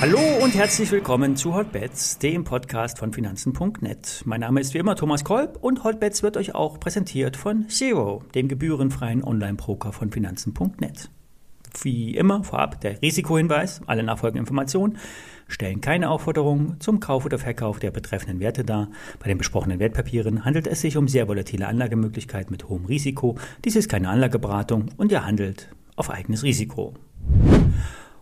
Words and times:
Hallo 0.00 0.20
und 0.42 0.54
herzlich 0.54 0.90
willkommen 0.90 1.34
zu 1.34 1.54
Hotbets, 1.54 2.18
dem 2.18 2.44
Podcast 2.44 2.98
von 2.98 3.14
Finanzen.net. 3.14 4.20
Mein 4.26 4.40
Name 4.40 4.60
ist 4.60 4.74
wie 4.74 4.78
immer 4.78 4.96
Thomas 4.96 5.24
Kolb 5.24 5.56
und 5.62 5.82
Hotbets 5.82 6.22
wird 6.22 6.36
euch 6.36 6.54
auch 6.54 6.78
präsentiert 6.78 7.38
von 7.38 7.70
Zero, 7.70 8.22
dem 8.34 8.48
gebührenfreien 8.48 9.24
Online-Broker 9.24 9.92
von 9.92 10.12
Finanzen.net. 10.12 11.08
Wie 11.82 12.16
immer 12.16 12.44
vorab 12.44 12.80
der 12.80 13.00
Risikohinweis, 13.02 13.82
alle 13.86 14.02
nachfolgenden 14.02 14.42
Informationen 14.42 14.98
stellen 15.48 15.80
keine 15.80 16.10
Aufforderung 16.10 16.80
zum 16.80 17.00
Kauf 17.00 17.24
oder 17.24 17.38
Verkauf 17.38 17.78
der 17.78 17.90
betreffenden 17.90 18.40
Werte 18.40 18.64
dar. 18.64 18.88
Bei 19.20 19.28
den 19.28 19.38
besprochenen 19.38 19.78
Wertpapieren 19.78 20.44
handelt 20.44 20.66
es 20.66 20.80
sich 20.80 20.96
um 20.96 21.08
sehr 21.08 21.28
volatile 21.28 21.66
Anlagemöglichkeiten 21.66 22.50
mit 22.50 22.68
hohem 22.68 22.86
Risiko. 22.86 23.36
Dies 23.64 23.76
ist 23.76 23.88
keine 23.88 24.08
Anlageberatung 24.08 24.86
und 24.96 25.12
ihr 25.12 25.26
handelt 25.26 25.68
auf 25.96 26.10
eigenes 26.10 26.42
Risiko. 26.42 26.94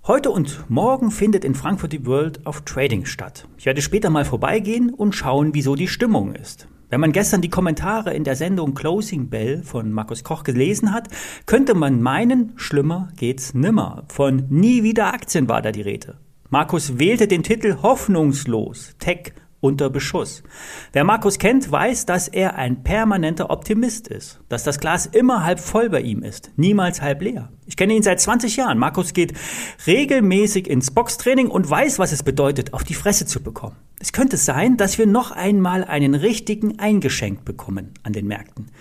Heute 0.05 0.30
und 0.30 0.69
morgen 0.69 1.12
findet 1.12 1.45
in 1.45 1.55
Frankfurt 1.55 1.93
die 1.93 2.05
World 2.07 2.45
of 2.45 2.62
Trading 2.62 3.05
statt. 3.05 3.46
Ich 3.57 3.66
werde 3.66 3.82
später 3.82 4.10
mal 4.10 4.24
vorbeigehen 4.24 4.93
und 4.93 5.15
schauen, 5.15 5.55
wieso 5.55 5.77
die 5.77 5.87
Stimmung 5.87 6.34
ist. 6.34 6.66
Wenn 6.92 7.01
man 7.01 7.12
gestern 7.12 7.41
die 7.41 7.48
Kommentare 7.48 8.12
in 8.12 8.23
der 8.23 8.37
Sendung 8.37 8.74
Closing 8.74 9.30
Bell 9.30 9.62
von 9.62 9.92
Markus 9.92 10.24
Koch 10.24 10.45
gelesen 10.45 10.92
hat, 10.92 11.09
könnte 11.46 11.73
man 11.73 12.02
meinen, 12.02 12.52
schlimmer 12.56 13.09
geht's 13.16 13.55
nimmer. 13.55 14.05
Von 14.09 14.45
nie 14.51 14.82
wieder 14.82 15.06
Aktien 15.15 15.48
war 15.48 15.62
da 15.62 15.73
die 15.73 15.80
Rede. 15.80 16.18
Markus 16.51 16.98
wählte 16.98 17.28
den 17.28 17.42
Titel 17.42 17.78
Hoffnungslos, 17.80 18.95
Tech 18.98 19.32
unter 19.62 19.89
Beschuss. 19.89 20.43
Wer 20.93 21.05
Markus 21.05 21.39
kennt, 21.39 21.71
weiß, 21.71 22.05
dass 22.05 22.29
er 22.29 22.57
ein 22.57 22.83
permanenter 22.83 23.48
Optimist 23.48 24.09
ist, 24.09 24.41
dass 24.48 24.65
das 24.65 24.80
Glas 24.80 25.07
immer 25.07 25.45
halb 25.45 25.61
voll 25.61 25.88
bei 25.88 26.01
ihm 26.01 26.23
ist, 26.23 26.51
niemals 26.57 27.01
halb 27.01 27.23
leer. 27.23 27.51
Ich 27.65 27.77
kenne 27.77 27.95
ihn 27.95 28.02
seit 28.02 28.21
20 28.21 28.57
Jahren. 28.57 28.77
Markus 28.77 29.12
geht 29.15 29.35
regelmäßig 29.87 30.69
ins 30.69 30.91
Boxtraining 30.91 31.49
und 31.49 31.71
weiß, 31.71 32.01
was 32.01 32.10
es 32.10 32.24
bedeutet, 32.24 32.74
auf 32.74 32.82
die 32.82 32.95
Fresse 32.95 33.24
zu 33.24 33.41
bekommen. 33.41 33.77
Es 34.01 34.13
könnte 34.13 34.37
sein, 34.37 34.77
dass 34.77 34.99
wir 34.99 35.07
noch 35.07 35.30
einmal 35.30 35.85
einen 35.85 36.16
richtigen 36.16 36.80
eingeschenkt 36.80 37.45
bekommen 37.45 37.95
an 38.02 38.13
den 38.13 38.26
Märkten. 38.26 38.73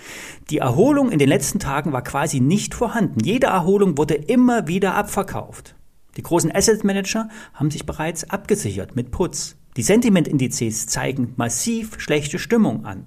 Die 0.50 0.58
Erholung 0.58 1.12
in 1.12 1.20
den 1.20 1.30
letzten 1.30 1.60
Tagen 1.60 1.94
war 1.94 2.04
quasi 2.04 2.40
nicht 2.40 2.74
vorhanden. 2.74 3.20
Jede 3.24 3.48
Erholung 3.48 4.00
wurde 4.00 4.16
immer 4.16 4.68
wieder 4.68 4.96
abverkauft. 4.96 5.76
Die 6.18 6.24
großen 6.24 6.54
Asset 6.54 6.84
Manager 6.84 7.30
haben 7.54 7.70
sich 7.70 7.86
bereits 7.86 8.30
abgesichert 8.32 8.96
mit 8.96 9.12
Putz. 9.12 9.58
Die 9.78 9.84
Sentimentindizes 9.84 10.88
zeigen 10.88 11.34
massiv 11.38 12.00
schlechte 12.00 12.40
Stimmung 12.40 12.86
an. 12.86 13.06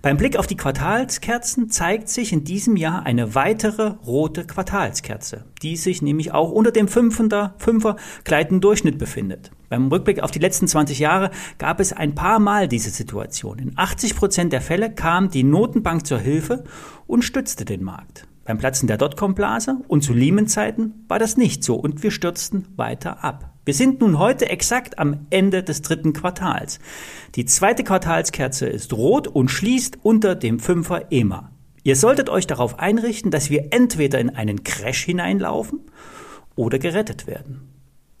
Beim 0.00 0.16
Blick 0.16 0.36
auf 0.36 0.46
die 0.46 0.56
Quartalskerzen 0.56 1.70
zeigt 1.70 2.08
sich 2.08 2.32
in 2.32 2.44
diesem 2.44 2.76
Jahr 2.76 3.04
eine 3.04 3.34
weitere 3.34 3.94
rote 4.06 4.46
Quartalskerze, 4.46 5.44
die 5.60 5.76
sich 5.76 6.02
nämlich 6.02 6.32
auch 6.32 6.52
unter 6.52 6.70
dem 6.70 6.86
5er, 6.86 7.58
5er 7.58 7.96
gleitenden 8.22 8.60
Durchschnitt 8.60 8.96
befindet. 8.96 9.50
Beim 9.68 9.88
Rückblick 9.88 10.20
auf 10.20 10.30
die 10.30 10.38
letzten 10.38 10.68
20 10.68 11.00
Jahre 11.00 11.30
gab 11.58 11.80
es 11.80 11.92
ein 11.92 12.14
paar 12.14 12.38
Mal 12.38 12.68
diese 12.68 12.90
Situation. 12.90 13.58
In 13.58 13.72
80 13.76 14.14
Prozent 14.14 14.52
der 14.52 14.60
Fälle 14.60 14.94
kam 14.94 15.30
die 15.30 15.42
Notenbank 15.42 16.06
zur 16.06 16.20
Hilfe 16.20 16.64
und 17.06 17.22
stützte 17.22 17.64
den 17.64 17.82
Markt. 17.82 18.26
Beim 18.44 18.56
Platzen 18.56 18.86
der 18.86 18.96
Dotcom-Blase 18.96 19.82
und 19.88 20.02
zu 20.02 20.14
Lehman-Zeiten 20.14 21.04
war 21.08 21.18
das 21.18 21.36
nicht 21.36 21.64
so 21.64 21.74
und 21.74 22.02
wir 22.02 22.12
stürzten 22.12 22.66
weiter 22.76 23.22
ab. 23.24 23.47
Wir 23.68 23.74
sind 23.74 24.00
nun 24.00 24.18
heute 24.18 24.48
exakt 24.48 24.98
am 24.98 25.26
Ende 25.28 25.62
des 25.62 25.82
dritten 25.82 26.14
Quartals. 26.14 26.78
Die 27.34 27.44
zweite 27.44 27.84
Quartalskerze 27.84 28.66
ist 28.66 28.94
rot 28.94 29.28
und 29.28 29.50
schließt 29.50 29.98
unter 30.02 30.34
dem 30.34 30.58
Fünfer 30.58 31.12
EMA. 31.12 31.50
Ihr 31.82 31.94
solltet 31.94 32.30
euch 32.30 32.46
darauf 32.46 32.78
einrichten, 32.78 33.30
dass 33.30 33.50
wir 33.50 33.74
entweder 33.74 34.20
in 34.20 34.30
einen 34.30 34.64
Crash 34.64 35.04
hineinlaufen 35.04 35.80
oder 36.54 36.78
gerettet 36.78 37.26
werden. 37.26 37.68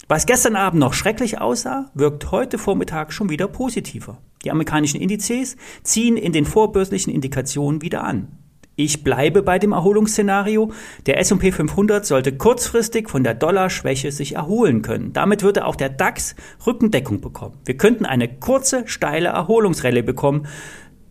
Was 0.06 0.26
gestern 0.26 0.54
Abend 0.54 0.80
noch 0.80 0.92
schrecklich 0.92 1.40
aussah, 1.40 1.90
wirkt 1.94 2.30
heute 2.30 2.58
Vormittag 2.58 3.14
schon 3.14 3.30
wieder 3.30 3.48
positiver. 3.48 4.18
Die 4.44 4.50
amerikanischen 4.50 5.00
Indizes 5.00 5.56
ziehen 5.82 6.18
in 6.18 6.34
den 6.34 6.44
vorbörslichen 6.44 7.10
Indikationen 7.10 7.80
wieder 7.80 8.04
an. 8.04 8.36
Ich 8.80 9.02
bleibe 9.02 9.42
bei 9.42 9.58
dem 9.58 9.72
Erholungsszenario. 9.72 10.70
Der 11.06 11.18
S&P 11.18 11.50
500 11.50 12.06
sollte 12.06 12.36
kurzfristig 12.36 13.10
von 13.10 13.24
der 13.24 13.34
Dollarschwäche 13.34 14.12
sich 14.12 14.36
erholen 14.36 14.82
können. 14.82 15.12
Damit 15.12 15.42
würde 15.42 15.64
auch 15.64 15.74
der 15.74 15.88
DAX 15.88 16.36
Rückendeckung 16.64 17.20
bekommen. 17.20 17.56
Wir 17.64 17.76
könnten 17.76 18.06
eine 18.06 18.28
kurze, 18.28 18.84
steile 18.86 19.30
Erholungsrallye 19.30 20.02
bekommen, 20.02 20.46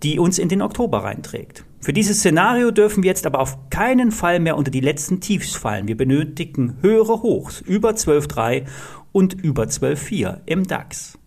die 0.02 0.18
uns 0.18 0.40
in 0.40 0.48
den 0.48 0.62
Oktober 0.62 1.04
reinträgt. 1.04 1.66
Für 1.82 1.92
dieses 1.92 2.20
Szenario 2.20 2.72
dürfen 2.72 3.04
wir 3.04 3.10
jetzt 3.10 3.26
aber 3.26 3.42
auf 3.42 3.70
keinen 3.70 4.12
Fall 4.12 4.40
mehr 4.40 4.56
unter 4.56 4.72
die 4.72 4.80
letzten 4.80 5.20
Tiefs 5.20 5.54
fallen. 5.54 5.90
Wir 5.90 5.98
benötigen 5.98 6.78
höhere 6.80 7.22
Hochs 7.22 7.60
über 7.60 7.90
12,3 7.90 8.64
und 9.12 9.34
über 9.34 9.64
12,4 9.64 10.38
im 10.46 10.66
DAX. 10.66 11.20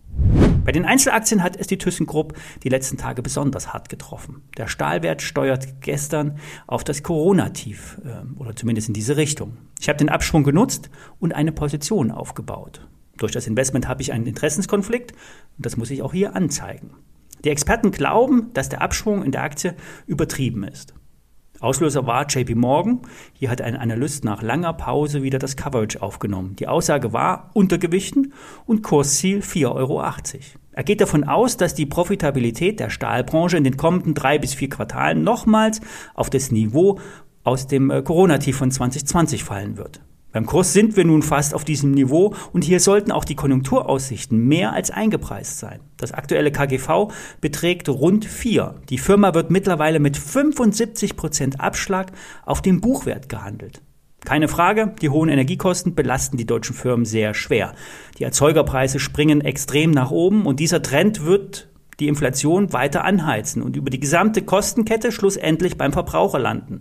Bei 0.63 0.71
den 0.71 0.85
Einzelaktien 0.85 1.41
hat 1.41 1.55
es 1.55 1.65
die 1.65 1.79
ThyssenKrupp 1.79 2.35
die 2.63 2.69
letzten 2.69 2.97
Tage 2.97 3.23
besonders 3.23 3.73
hart 3.73 3.89
getroffen. 3.89 4.43
Der 4.57 4.67
Stahlwert 4.67 5.23
steuert 5.23 5.81
gestern 5.81 6.37
auf 6.67 6.83
das 6.83 7.01
Corona-Tief 7.01 7.99
äh, 8.05 8.39
oder 8.39 8.55
zumindest 8.55 8.87
in 8.87 8.93
diese 8.93 9.17
Richtung. 9.17 9.57
Ich 9.79 9.89
habe 9.89 9.97
den 9.97 10.09
Abschwung 10.09 10.43
genutzt 10.43 10.91
und 11.19 11.33
eine 11.33 11.51
Position 11.51 12.11
aufgebaut. 12.11 12.87
Durch 13.17 13.31
das 13.31 13.47
Investment 13.47 13.87
habe 13.87 14.03
ich 14.03 14.13
einen 14.13 14.27
Interessenskonflikt 14.27 15.13
und 15.57 15.65
das 15.65 15.77
muss 15.77 15.89
ich 15.89 16.03
auch 16.03 16.13
hier 16.13 16.35
anzeigen. 16.35 16.91
Die 17.43 17.49
Experten 17.49 17.89
glauben, 17.89 18.53
dass 18.53 18.69
der 18.69 18.83
Abschwung 18.83 19.23
in 19.23 19.31
der 19.31 19.41
Aktie 19.41 19.75
übertrieben 20.05 20.63
ist. 20.63 20.93
Auslöser 21.61 22.07
war 22.07 22.25
JP 22.27 22.55
Morgan. 22.55 23.01
Hier 23.33 23.49
hat 23.49 23.61
ein 23.61 23.77
Analyst 23.77 24.25
nach 24.25 24.41
langer 24.41 24.73
Pause 24.73 25.23
wieder 25.23 25.39
das 25.39 25.55
Coverage 25.55 26.01
aufgenommen. 26.01 26.55
Die 26.57 26.67
Aussage 26.67 27.13
war 27.13 27.51
Untergewichten 27.53 28.33
und 28.65 28.81
Kursziel 28.81 29.39
4,80 29.39 29.75
Euro. 29.75 30.03
Er 30.73 30.83
geht 30.83 31.01
davon 31.01 31.23
aus, 31.23 31.57
dass 31.57 31.75
die 31.75 31.85
Profitabilität 31.85 32.79
der 32.79 32.89
Stahlbranche 32.89 33.57
in 33.57 33.63
den 33.63 33.77
kommenden 33.77 34.15
drei 34.15 34.39
bis 34.39 34.53
vier 34.53 34.69
Quartalen 34.69 35.23
nochmals 35.23 35.81
auf 36.15 36.29
das 36.29 36.51
Niveau 36.51 36.99
aus 37.43 37.67
dem 37.67 37.91
äh, 37.91 38.01
Corona-Tief 38.01 38.57
von 38.57 38.71
2020 38.71 39.43
fallen 39.43 39.77
wird. 39.77 40.01
Beim 40.31 40.45
Kurs 40.45 40.71
sind 40.71 40.95
wir 40.95 41.03
nun 41.03 41.23
fast 41.23 41.53
auf 41.53 41.65
diesem 41.65 41.91
Niveau 41.91 42.33
und 42.53 42.63
hier 42.63 42.79
sollten 42.79 43.11
auch 43.11 43.25
die 43.25 43.35
Konjunkturaussichten 43.35 44.37
mehr 44.47 44.71
als 44.71 44.89
eingepreist 44.89 45.59
sein. 45.59 45.81
Das 45.97 46.13
aktuelle 46.13 46.51
KGV 46.51 47.11
beträgt 47.41 47.89
rund 47.89 48.25
4. 48.25 48.75
Die 48.89 48.97
Firma 48.97 49.33
wird 49.33 49.51
mittlerweile 49.51 49.99
mit 49.99 50.17
75 50.17 51.17
Prozent 51.17 51.59
Abschlag 51.59 52.11
auf 52.45 52.61
dem 52.61 52.79
Buchwert 52.79 53.27
gehandelt. 53.27 53.81
Keine 54.23 54.47
Frage, 54.47 54.93
die 55.01 55.09
hohen 55.09 55.29
Energiekosten 55.29 55.95
belasten 55.95 56.37
die 56.37 56.45
deutschen 56.45 56.75
Firmen 56.75 57.05
sehr 57.05 57.33
schwer. 57.33 57.73
Die 58.19 58.23
Erzeugerpreise 58.23 58.99
springen 58.99 59.41
extrem 59.41 59.91
nach 59.91 60.11
oben 60.11 60.45
und 60.45 60.59
dieser 60.59 60.81
Trend 60.81 61.25
wird 61.25 61.69
die 61.99 62.07
Inflation 62.07 62.71
weiter 62.71 63.03
anheizen 63.03 63.61
und 63.61 63.75
über 63.75 63.89
die 63.89 63.99
gesamte 63.99 64.41
Kostenkette 64.43 65.11
schlussendlich 65.11 65.77
beim 65.77 65.91
Verbraucher 65.91 66.39
landen. 66.39 66.79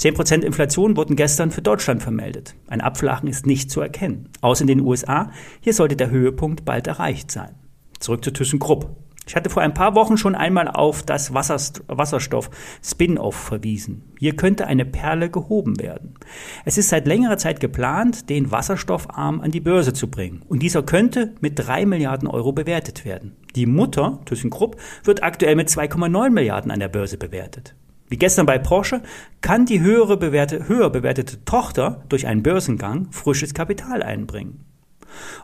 10% 0.00 0.42
Inflation 0.42 0.96
wurden 0.96 1.14
gestern 1.14 1.50
für 1.50 1.60
Deutschland 1.60 2.02
vermeldet. 2.02 2.54
Ein 2.68 2.80
Abflachen 2.80 3.28
ist 3.28 3.46
nicht 3.46 3.70
zu 3.70 3.82
erkennen. 3.82 4.30
Außer 4.40 4.62
in 4.62 4.68
den 4.68 4.80
USA, 4.80 5.30
hier 5.60 5.74
sollte 5.74 5.94
der 5.94 6.08
Höhepunkt 6.08 6.64
bald 6.64 6.86
erreicht 6.86 7.30
sein. 7.30 7.54
Zurück 7.98 8.24
zu 8.24 8.30
ThyssenKrupp. 8.30 8.96
Ich 9.26 9.36
hatte 9.36 9.50
vor 9.50 9.62
ein 9.62 9.74
paar 9.74 9.94
Wochen 9.94 10.16
schon 10.16 10.34
einmal 10.34 10.68
auf 10.68 11.02
das 11.02 11.34
Wasserstoff-Spin-off 11.34 13.36
verwiesen. 13.36 14.14
Hier 14.18 14.34
könnte 14.34 14.66
eine 14.66 14.86
Perle 14.86 15.30
gehoben 15.30 15.78
werden. 15.78 16.14
Es 16.64 16.78
ist 16.78 16.88
seit 16.88 17.06
längerer 17.06 17.36
Zeit 17.36 17.60
geplant, 17.60 18.30
den 18.30 18.50
Wasserstoffarm 18.50 19.42
an 19.42 19.50
die 19.50 19.60
Börse 19.60 19.92
zu 19.92 20.08
bringen. 20.08 20.40
Und 20.48 20.62
dieser 20.62 20.82
könnte 20.82 21.34
mit 21.40 21.58
drei 21.58 21.84
Milliarden 21.84 22.26
Euro 22.26 22.52
bewertet 22.52 23.04
werden. 23.04 23.36
Die 23.54 23.66
Mutter, 23.66 24.20
ThyssenKrupp, 24.24 24.78
wird 25.04 25.22
aktuell 25.22 25.56
mit 25.56 25.68
2,9 25.68 26.30
Milliarden 26.30 26.70
an 26.70 26.80
der 26.80 26.88
Börse 26.88 27.18
bewertet. 27.18 27.74
Wie 28.10 28.18
gestern 28.18 28.44
bei 28.44 28.58
Porsche 28.58 29.02
kann 29.40 29.66
die 29.66 29.80
höhere 29.80 30.16
bewerte, 30.16 30.68
höher 30.68 30.90
bewertete 30.90 31.44
Tochter 31.44 32.04
durch 32.08 32.26
einen 32.26 32.42
Börsengang 32.42 33.06
frisches 33.12 33.54
Kapital 33.54 34.02
einbringen. 34.02 34.64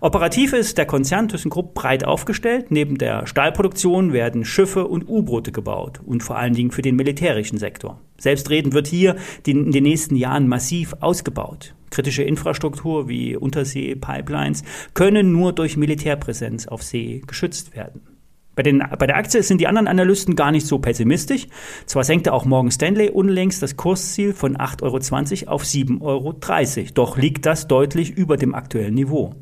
Operativ 0.00 0.52
ist 0.52 0.76
der 0.76 0.86
Konzern 0.86 1.28
ThyssenKrupp 1.28 1.74
breit 1.74 2.04
aufgestellt. 2.04 2.70
Neben 2.70 2.98
der 2.98 3.26
Stahlproduktion 3.26 4.12
werden 4.12 4.44
Schiffe 4.44 4.86
und 4.86 5.08
U-Boote 5.08 5.52
gebaut 5.52 6.00
und 6.04 6.22
vor 6.22 6.38
allen 6.38 6.54
Dingen 6.54 6.72
für 6.72 6.82
den 6.82 6.96
militärischen 6.96 7.58
Sektor. 7.58 8.00
Selbstredend 8.18 8.74
wird 8.74 8.88
hier 8.88 9.16
in 9.46 9.70
den 9.70 9.84
nächsten 9.84 10.16
Jahren 10.16 10.48
massiv 10.48 10.94
ausgebaut. 11.00 11.74
Kritische 11.90 12.24
Infrastruktur 12.24 13.08
wie 13.08 13.36
Untersee-Pipelines 13.36 14.64
können 14.94 15.30
nur 15.30 15.52
durch 15.52 15.76
Militärpräsenz 15.76 16.66
auf 16.66 16.82
See 16.82 17.22
geschützt 17.26 17.76
werden. 17.76 18.15
Bei, 18.56 18.62
den, 18.62 18.82
bei 18.98 19.06
der 19.06 19.16
Aktie 19.16 19.42
sind 19.42 19.60
die 19.60 19.66
anderen 19.66 19.86
Analysten 19.86 20.34
gar 20.34 20.50
nicht 20.50 20.66
so 20.66 20.78
pessimistisch. 20.78 21.46
Zwar 21.84 22.04
senkte 22.04 22.32
auch 22.32 22.46
Morgan 22.46 22.72
Stanley 22.72 23.10
unlängst 23.10 23.62
das 23.62 23.76
Kursziel 23.76 24.32
von 24.32 24.56
8,20 24.56 25.42
Euro 25.46 25.54
auf 25.54 25.62
7,30 25.62 26.00
Euro, 26.00 26.32
doch 26.94 27.18
liegt 27.18 27.44
das 27.44 27.68
deutlich 27.68 28.10
über 28.10 28.38
dem 28.38 28.54
aktuellen 28.54 28.94
Niveau. 28.94 29.34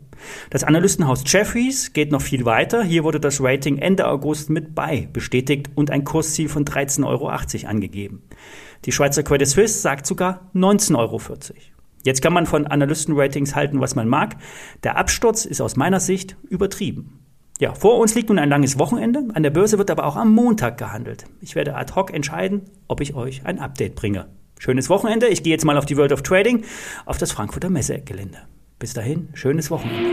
Das 0.50 0.64
Analystenhaus 0.64 1.22
Jeffries 1.26 1.92
geht 1.92 2.10
noch 2.10 2.22
viel 2.22 2.44
weiter. 2.44 2.82
Hier 2.82 3.04
wurde 3.04 3.20
das 3.20 3.40
Rating 3.40 3.78
Ende 3.78 4.08
August 4.08 4.50
mit 4.50 4.74
bei 4.74 5.08
bestätigt 5.12 5.70
und 5.76 5.90
ein 5.90 6.04
Kursziel 6.04 6.48
von 6.48 6.64
13,80 6.64 7.06
Euro 7.06 7.28
angegeben. 7.28 8.22
Die 8.84 8.92
Schweizer 8.92 9.22
Credit 9.22 9.48
Suisse 9.48 9.78
sagt 9.78 10.06
sogar 10.06 10.50
19,40 10.54 10.96
Euro. 10.96 11.20
Jetzt 12.02 12.20
kann 12.20 12.34
man 12.34 12.46
von 12.46 12.66
Analystenratings 12.66 13.54
halten, 13.54 13.80
was 13.80 13.94
man 13.94 14.08
mag. 14.08 14.36
Der 14.82 14.96
Absturz 14.98 15.44
ist 15.44 15.60
aus 15.60 15.76
meiner 15.76 16.00
Sicht 16.00 16.36
übertrieben. 16.48 17.23
Ja, 17.60 17.72
vor 17.72 17.98
uns 17.98 18.14
liegt 18.14 18.30
nun 18.30 18.38
ein 18.40 18.48
langes 18.48 18.78
Wochenende. 18.78 19.22
An 19.32 19.44
der 19.44 19.50
Börse 19.50 19.78
wird 19.78 19.90
aber 19.90 20.06
auch 20.06 20.16
am 20.16 20.32
Montag 20.32 20.76
gehandelt. 20.76 21.26
Ich 21.40 21.54
werde 21.54 21.76
ad 21.76 21.94
hoc 21.94 22.12
entscheiden, 22.12 22.62
ob 22.88 23.00
ich 23.00 23.14
euch 23.14 23.46
ein 23.46 23.60
Update 23.60 23.94
bringe. 23.94 24.26
Schönes 24.58 24.88
Wochenende. 24.88 25.28
Ich 25.28 25.42
gehe 25.42 25.52
jetzt 25.52 25.64
mal 25.64 25.78
auf 25.78 25.86
die 25.86 25.96
World 25.96 26.12
of 26.12 26.22
Trading, 26.22 26.64
auf 27.06 27.18
das 27.18 27.30
Frankfurter 27.30 27.70
Messegelände. 27.70 28.38
Bis 28.78 28.92
dahin, 28.92 29.28
schönes 29.34 29.70
Wochenende. 29.70 30.10